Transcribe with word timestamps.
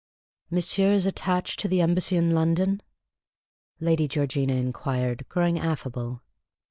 "Monsieur 0.49 0.93
is 0.93 1.05
attached 1.05 1.59
to 1.59 1.67
the 1.67 1.79
Embassy 1.79 2.17
in 2.17 2.31
I^ondon?" 2.31 2.79
Lady 3.79 4.07
Georgina 4.07 4.53
inquired, 4.55 5.27
growing 5.29 5.59
affable. 5.59 6.23